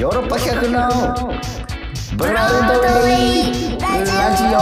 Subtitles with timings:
[0.00, 1.30] ヨーロッパ企画の
[2.16, 4.58] ブラウンドレイラジオ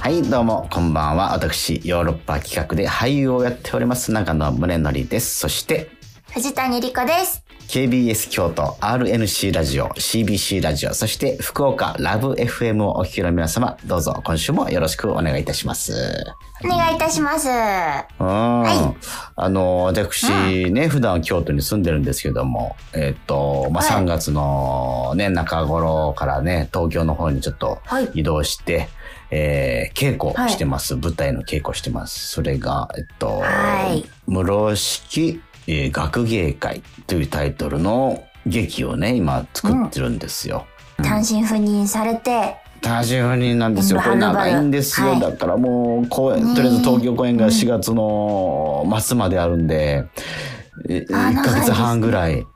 [0.00, 5.90] はいどうもこんばんは私ヨーロッパ企画で俳優をやっております中野宗則ですそして
[6.30, 7.51] 藤谷莉子です。
[7.72, 15.94] KBS 京都 RNC ラジオ CBC ラジオそして福岡ラブ FM をお聞きの皆様どうぞ今週もよろしくお願いいたします。
[16.62, 17.48] お願いいたします。
[17.48, 17.56] うん。
[18.20, 18.94] あ
[19.48, 28.90] の、私ね、普段京都に住んでるんですけども、えっ、と、まあ、はい3月のね、中頃からね、東京の方にちょっとはい移動して、
[29.30, 32.28] えー稽古してます、舞台の稽古してます。
[32.28, 40.66] それが、えっと、はい室式、えー学芸会というタイトルの劇をね、今作ってるんですよ。
[41.02, 44.00] 単身赴任されて、単身赴任なんですよ。
[44.00, 45.10] これ長いんですよ。
[45.10, 45.20] はい。
[45.20, 50.04] だからもう、公演、とりあえず東京公演が4月の末まであるんで、
[50.88, 52.46] えあ1ヶ月半ぐら長い、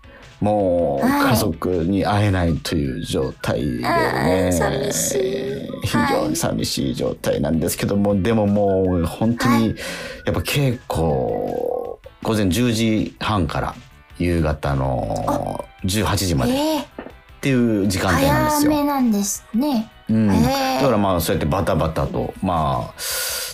[0.41, 5.87] もうはい家族に会えないという状態でね、寂しい。
[5.87, 11.76] 非常に寂しい状態なんですけども、でももう本当はに、やっぱ稽古、
[12.23, 13.75] 午前10時半から
[14.19, 16.77] 夕方の18時までっえ。
[16.79, 17.07] え
[17.47, 18.73] ていう時間帯なんですよ。
[18.73, 19.91] 早めなんですね。
[20.09, 20.35] うん、だ
[20.83, 22.95] からまあそうやってバタバタとまあ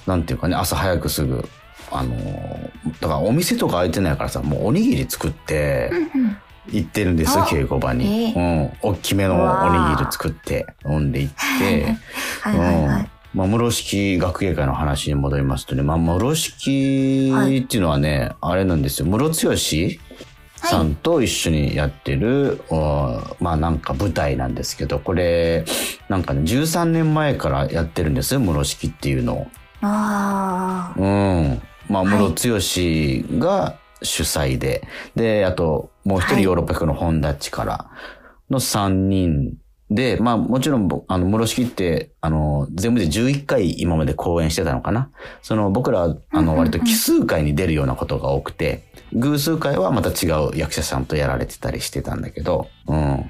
[0.07, 1.47] なんていうかね朝早くすぐ
[1.91, 2.15] あの
[3.01, 6.37] だからお店とか開いてないからさもうおにぎり作ってうんうん。
[6.69, 8.91] 行ってるんですよあ稽古場に、えうん。
[8.93, 11.97] 大きめのおにぎり作って飲んで行って。
[12.41, 13.11] はいはいはい。
[13.35, 17.33] まあ、室式学芸会の話に戻りますとね、まあ、室式
[17.65, 19.07] っていうのはね、あれなんですよ。
[19.07, 19.55] 室剛
[20.57, 25.65] さんと一緒にやってる、おまあなんか舞台なんですけど、これ、
[26.09, 29.47] なんかね、13年前からやってるんですよ、室式っていうのを。
[29.81, 31.63] あうん。
[31.89, 34.87] まあ、はい室剛が主催で、
[35.17, 37.87] で、あと、もう一人はいヨーロッパ局の本田力
[38.51, 39.57] の3人
[39.95, 45.11] で、まあ、もちろん僕、あの、室式って、あの、全部で11回今まで公演してたのかな。
[45.43, 53.29] その、僕らは、あの、割と奇数回に出るようなことが多くて、偶数回はまた違う役者さんとやられてたりしてたんだけど、うん。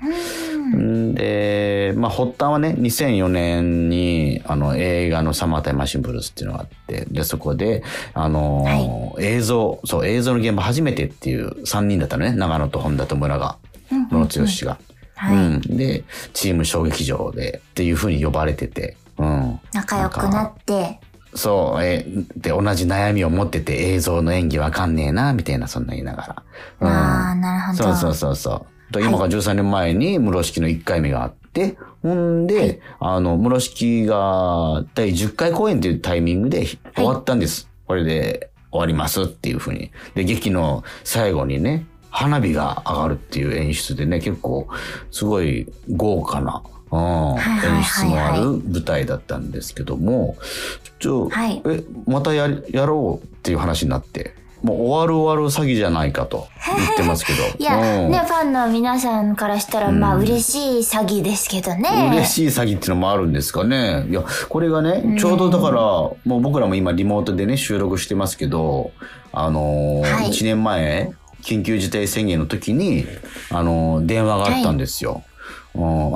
[0.77, 1.11] ん。
[1.11, 7.83] んで、まあ、発端はね、2004年に、あの、映画のサマータイムマシンブルースっていうのがあって、で、そこで、
[8.15, 12.33] あのー映像、そう、映像の現場初めてっていう3人だったのね。
[12.33, 13.59] 長野と本田と村が、
[13.91, 14.79] うん室剛が。
[15.23, 15.37] はい。
[15.37, 15.61] うん。
[15.61, 16.03] で、
[16.33, 19.61] チーム小劇場でっていう風に呼ばれてて、うん。
[19.73, 20.99] 仲良くなって、
[21.35, 26.43] そう、えーで、同じ悩みを持ってて映像の演技わかんねえな、みたいな、そんな言いながら。
[26.81, 26.89] うん。
[26.89, 27.85] ああ、なるほど。
[27.85, 28.93] そうそうそうそう。
[28.93, 37.69] と今から13年前に室式の1回目があって、ほんで、あの、室式が第10回公演っていうタイミングで終わったんです。
[37.87, 39.91] これで終わりますっていうふうに。
[40.15, 44.69] で、劇の最後にね、花火が上がるっていう演出でね、結構、
[45.11, 47.01] すごい豪華な、うん、
[47.41, 50.37] 演出のある舞台だったんですけども、
[51.01, 57.39] ちょ、はいえ、またやり、やろうっていう話になって、もう終わる終わる詐欺じゃないかと言ってますけど。
[57.59, 62.11] いや、うんね、ファンの皆さんからしたら、まあ、嬉しい詐欺ですけどね。
[62.13, 64.07] 嬉しい詐欺っていうのもあるんですかね。
[64.09, 68.93] いや、これがね、ちょうどだから、もう僕らも今リモートでね、収録してますけど、
[69.33, 71.11] あのーはい1年前、
[71.43, 73.07] 緊急事態宣言の時に、
[73.51, 75.23] あのー電話があったんですよ。
[75.25, 75.33] うん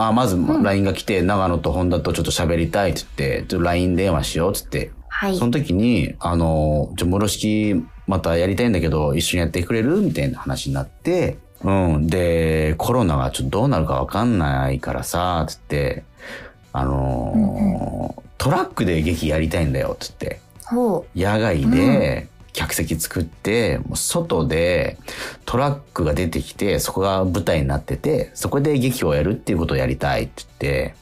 [0.02, 5.36] あまず LINE が来て、長野と本田とちょっと喋りたいって言って、ちょっと LINE 電話しようって言って、はい。
[5.36, 12.06] その時に、あの、じゃ、室式またやりたいんだけど、一緒にやってくれるみたいな話になって、うん。
[12.06, 16.04] で、コロナがちょっとどうなるかわかんないからさ、つって、
[16.72, 20.40] あのートラックで劇やりたいんだよ、つって。
[20.66, 24.96] ほ野外で客席作って、もう外で
[25.44, 30.48] トラックが出てきて、そこが舞台になってて、そこで劇をやるっていうことをやりたいって言っ
[30.88, 30.94] て、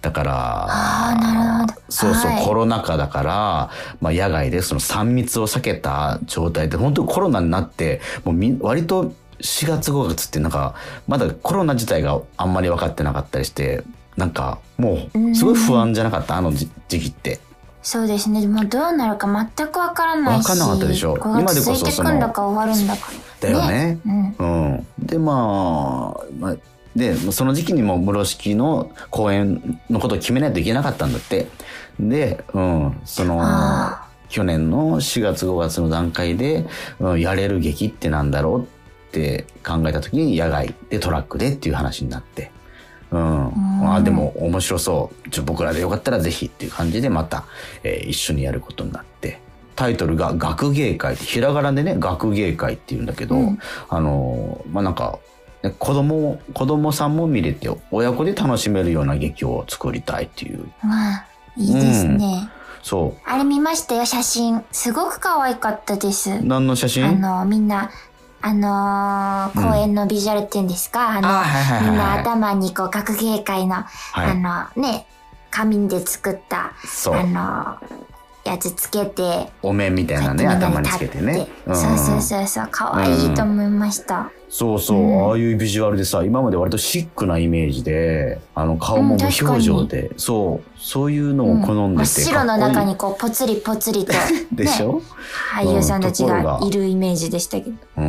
[0.00, 2.46] だから、そうそう、はい。
[2.46, 10.76] コロナ禍だから、まあ野外でその3密を避けた状態で、本当にコロナになって、もうみ割と4月5月ってなんか、
[11.08, 13.82] まだコロナ自体があんまり分かってなかったりして、
[14.16, 17.40] なんかもうすごい不安じゃなかった、あの時時期って。
[17.82, 17.86] う。
[17.86, 18.46] そうですね。
[18.46, 19.26] もうどうなるか
[19.56, 20.48] 全くわからないし。
[20.48, 23.10] わかんなかったでしょこ今でこそ続いてくんだか終わるんだか。
[23.40, 23.98] だよね。
[24.06, 24.34] うん。
[24.38, 24.86] うん。
[24.98, 26.56] で、まあ、まあ、
[26.96, 31.48] で、その時期にも室式の公演のことを決めないといけなかったんだって。
[31.98, 36.66] で、うん、そのあ、去年の4月5月の段階で、
[37.00, 38.64] うん、やれる劇ってなんだろうっ
[39.10, 42.50] て考えた時に野外でトラックでっていう話になって。
[43.12, 43.94] うん。
[43.94, 45.30] あでも面白そう。
[45.30, 47.44] ちょ僕らでよかったらぜひっていう感じでまた、
[47.84, 49.40] えー一緒にやることになって。
[49.74, 55.18] タイトルが学芸会って、ひらがなでね、学芸会って言うんだけど、うんあのーまあ、なんか、
[55.62, 60.66] ね子供、子供さんも見れて、親子で楽しめるような劇を作りたいっていう。
[60.82, 61.26] まあ、
[61.56, 62.50] いいですね。
[62.82, 64.62] そあれ見ましたよ、写真。
[64.72, 66.32] すごく可愛かったです。
[66.32, 66.44] う。
[66.44, 67.06] 何の写真？
[67.06, 67.90] あの、みんな、
[68.42, 71.90] あのー公演のビジュアルっていうんですか、あの、あはいはいはいはい。
[71.90, 74.30] みんな頭にこう、学芸会の、はい。
[74.30, 75.06] あの、ね、
[75.50, 77.14] 紙で作った、そう。
[77.14, 78.02] あの
[78.44, 81.32] やつつけて、お面みたいなね、頭につけてね。
[81.32, 81.74] 立って。
[81.74, 84.32] そうそうそうそう、可愛いと思いました。
[84.48, 85.30] そうそう、うん。
[85.30, 94.12] ああいうビジュアルでさ、今まで割とシックなイメージで、あの顔も無表情で、そう、そういうのを好んでて、白の中にこう、ぽつりぽつりと、
[94.50, 95.02] でしょ、ね
[95.54, 96.58] 俳優さんたちが。
[96.62, 97.72] いるイメージでしたけど。
[97.96, 98.04] うん、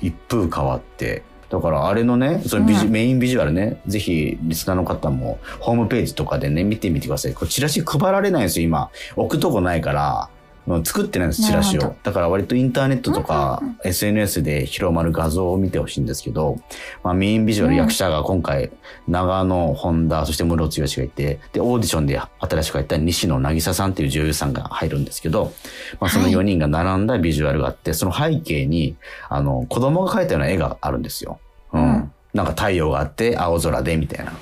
[0.00, 1.22] 一風変わって。
[1.50, 7.34] だからあれのね、そのビジ、うんメインビジュアルね、ぜひリスナーの方もホームページとかでね、見てみてください。
[7.34, 8.90] これチラシ配られないんですよ、今。
[9.14, 10.28] 置くとこないから。
[10.66, 11.94] うん作ってないんです、チラシを。
[12.02, 16.58] だから割とインターネットとか SNS で広まる画像を見てほしいんですけど、
[17.02, 18.70] まあメインビジュアルうん役者が今回、
[19.06, 25.52] 長野、本田、そして室津義がいて、で、オーディションで新しく入った西野渚さんっていう女優さんが入るんですけど、
[26.00, 28.96] まあそのはい4人が並んだビジュアルがあって、その背景に、
[29.28, 31.38] あの、子供が描いたような絵があるんですよ。
[31.72, 31.82] うん。
[31.82, 34.32] うんなんか太陽があって、青空で、みたいな。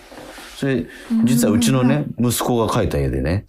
[0.56, 0.86] それ、
[1.24, 3.44] 実はうちのね、息子が描いた絵でね。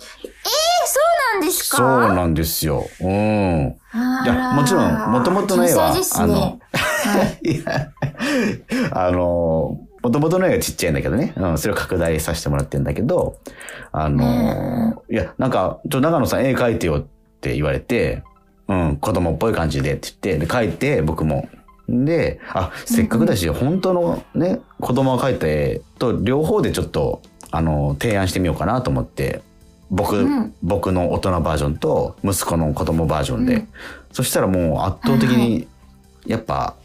[1.33, 1.77] なんですか？
[1.77, 2.85] そうなんですよ。
[3.01, 3.07] うん。
[3.09, 7.91] いあや、もちろん、もともとの絵は、天才ですあのね、はい いや、
[8.91, 11.33] あの、もともとの絵がちっちゃいんだけどね。
[11.37, 13.37] うん、それを拡大させてもらってんだけど、
[13.91, 17.05] あの、いや、なんか、ちょ、長野さん絵描いてよっ
[17.41, 18.23] て言われて、
[18.67, 21.47] うん、子供っぽい感じでって言って、で、描いて、僕も。
[21.89, 27.21] で、あ、せっかくだし、本当のね、子供が描いた絵と両方でちょっと、
[27.51, 29.41] あの、提案してみようかなと思って、
[29.93, 33.67] 僕、うん僕の大人バージョンと息子の子供バージョンで、うん
[34.11, 35.67] そしたらもう圧倒的に、
[36.27, 36.75] やっぱ、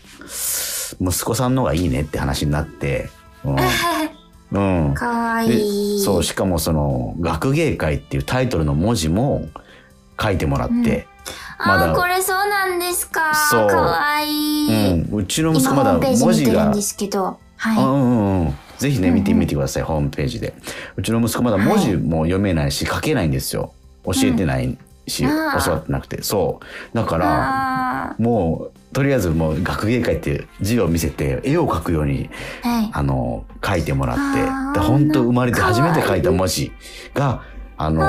[0.99, 3.11] 息子さんの方がいいねって話になって、
[3.45, 3.57] うん。
[4.89, 4.95] うん。
[4.95, 6.01] かわいでい。
[6.01, 9.47] そう、しかもその、学芸会っていうタイトルの文字も
[10.19, 11.07] 書いてもらって、
[11.59, 13.35] まだこれそうなんですか。
[13.35, 14.93] そうかわいい。
[14.93, 16.73] うん、うちの息今子まだ文字が
[17.59, 18.55] はうんうんうん。
[18.79, 20.55] ぜひね、見てみてください、ホームページで。
[20.97, 23.73] うちの息子まだ文字も読めないし、書けないんですよ。
[24.05, 24.77] 教えてない
[25.07, 25.31] し、うん
[25.65, 26.23] 教わってなくて。
[26.23, 26.97] そう。
[26.97, 27.19] だかい。
[27.19, 32.91] ら、あもう、とりあえずもう学芸会って字を見せて、絵を描くように、ーはい。
[32.93, 36.73] あの、書いてもらって、で、本当生まれて初めて書いた文字
[37.15, 37.43] が、
[37.77, 38.03] ああの、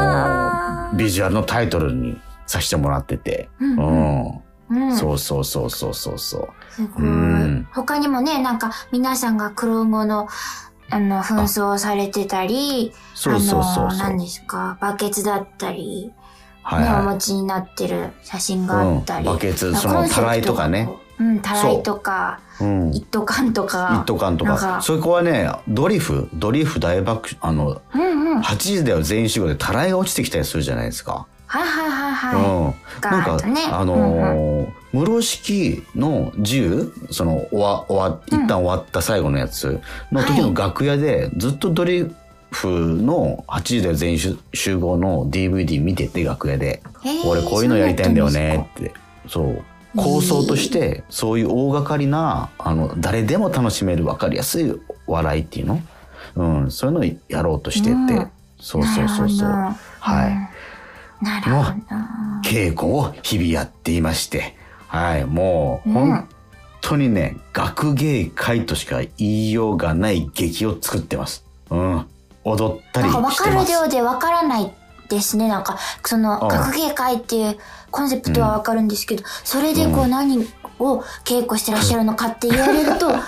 [0.94, 2.18] ービジュアルのタイトルに
[2.48, 4.42] させてもらってて、うんううんん。
[4.70, 4.96] うん。
[4.96, 6.50] そうそうそうそうそうそう。
[6.72, 7.68] すごいうん。
[7.72, 10.28] 他にもね、なんか皆さんが黒子の、
[10.90, 13.88] あの、紛争をされてたり、そうそうそう。
[13.88, 16.12] 何ですか、バケツだったり、
[16.62, 19.26] はいは持ちになってる写真があったり。
[19.26, 21.24] うんバケツそのたらいとかねこう。
[21.24, 22.64] うん、たらいとか、い。
[22.64, 22.94] うん。
[22.94, 23.90] 一斗缶とか。
[23.94, 24.80] 一斗缶とか。
[24.82, 28.40] そこはね、ドリフ、ドリフ大爆、あの、うんうん。
[28.40, 31.28] 8時だよ全員集合でたらいが落ちてきたりするじゃないですか。
[31.48, 33.06] はいはいはいはい。
[33.06, 33.12] うん。
[33.12, 39.80] なんか、ねあのー室式の銃、その、終わ、終わ、一旦終わった最後のやつ
[40.12, 42.12] の時の楽屋で、ずっとドリ
[42.50, 46.82] フの8時だよ全員集集合の DVD 見てて、楽屋で。
[47.28, 48.94] 俺こういうのやりたいんだよねっって。
[49.28, 49.64] そう。
[49.96, 54.74] 構想として、そういう大掛かりな、あの、誰でも楽しめる分かりやすい
[55.06, 55.82] 笑いっていうの？
[56.36, 57.94] うん、そういうのをやろうとしてて。
[57.94, 59.50] うんそうそうそうそう。
[59.50, 60.50] はい。
[61.22, 61.70] うんなるほど。
[62.44, 64.56] 稽古を日々やっていまして。
[64.88, 65.26] はい。
[65.26, 66.28] もう、うん本
[66.82, 71.44] 当にね、学芸会としか言いようがない劇を作ってます。
[71.70, 72.06] うん。
[72.46, 73.44] 踊ったりしてます。
[73.44, 74.74] かるようで分からない
[75.10, 75.50] ですね。
[75.50, 77.58] なんか、その、うん学芸会っていう
[77.92, 80.48] コンセプトは分かるんですけど、それでこう何
[80.80, 83.22] を稽古してらっしゃるのかって言われると、 あ、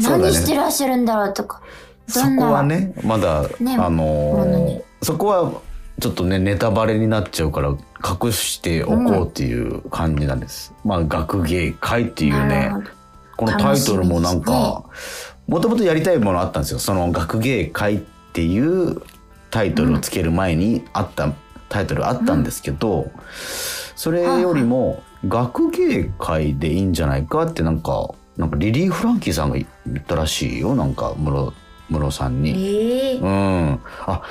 [0.00, 1.60] 何してらっしゃるんだろうとか、
[2.08, 5.52] そこはね、まだ、ねあのーそこは、
[6.00, 10.74] ちょっとね、ネタバレになっちゃうから、隠しておこうっていう感じなんです。
[10.84, 12.70] まあ、学芸会っていうね
[13.36, 14.84] このタイトルもなん楽か、
[15.46, 16.78] もともとやりたいものあったんですよ。
[16.78, 17.98] その学芸会っ
[18.32, 19.00] ていう
[19.50, 21.32] タイトルをつける前にあった、
[21.68, 23.10] タイトルあったんですけど、
[23.94, 29.66] それよりも学芸会でいいんじゃないかってなんか、なんかリリー・フランキーさんが言
[29.98, 30.74] ったらしいよ。
[30.74, 31.54] なんか、室、
[31.88, 32.50] 室さんに。
[32.50, 33.80] ええうん。
[34.06, 34.22] あ、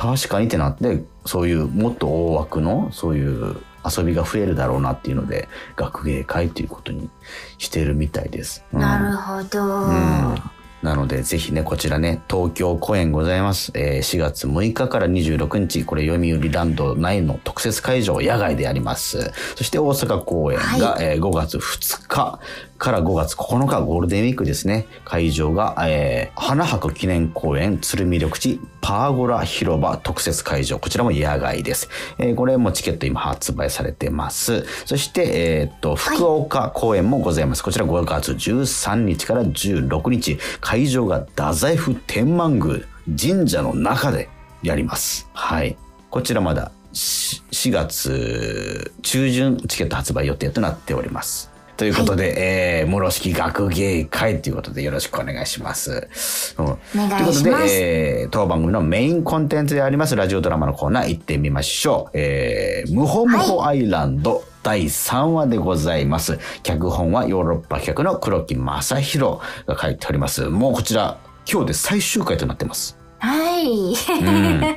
[0.00, 7.10] 確かにってなって、そういうもっと大枠の、そういう遊びが増えるだろうなっていうので、学芸会っていうことに
[7.58, 8.64] してるみたいです。
[8.72, 9.62] うんなるほど。
[9.88, 10.34] うん
[10.82, 13.70] なので、ぜひね、こちらね、東京公演ございます。
[13.74, 19.30] えー4月6日から26日、これ、読売ランド内の特設会場、野外でやります。
[19.56, 22.40] そして、大阪公演が、はえー5月2日
[22.80, 24.86] から5月9日、ゴールデンウィークですね。
[25.04, 30.78] 会場が、えー花博記念公演、鶴見緑地、パーゴラ広場特設会場。
[30.78, 31.90] こちらも野外です。
[32.18, 34.64] えーこれもチケット今発売されてます。
[34.86, 37.62] そして、えーっと、福岡公演もございます。
[37.62, 44.30] こちら5月13日から16日、会場が太宰府天満宮神社の中で
[44.62, 45.28] やります。
[45.34, 45.76] はい。
[46.08, 51.49] こちらまだし4月中旬チケット発売予定となっております。
[51.80, 56.54] ということで、えー、室敷学芸会ということでよろしくお願いします。
[56.58, 57.64] うんお願いということでしま、す。
[57.70, 62.18] えー、当番組のメインコンテンツでありますラジオドラマのコーナー行ってみましょう。
[62.18, 66.38] えー、ムホムホアイランド第3話でございます。
[66.62, 70.50] 脚本はヨーロッパ企画の黒木正宏が書いております。
[70.50, 71.16] もうこちら、
[71.50, 72.98] 今日で最終回となってます。
[73.20, 73.64] はい。
[73.66, 74.76] うん。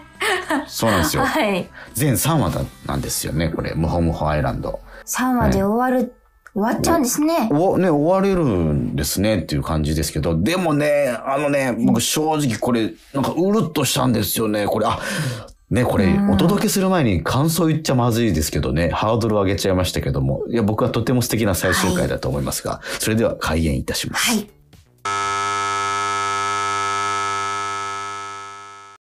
[0.68, 1.26] そうなんですよ。
[1.28, 1.68] はい。
[1.96, 3.74] 全3話だなんですよね、これ。
[3.74, 4.80] ムホムホアイランド。
[5.06, 6.14] 3話で終わる、
[6.54, 7.50] 終わっちゃうんですね。
[7.52, 14.68] お、ね、終われるんですねっていう感じですけど、でもね、あのね、僕正直これ、なんかうるっとしたんですよね。
[14.68, 15.00] これ、あ、
[15.72, 24.30] ね、これ、お届けする前に感想言っちゃまずいですけどね、ハードル上げちゃいましたけども、いや、僕はとても素敵な最終回だと思いますが、それでは開演いたします。
[24.30, 24.48] はい。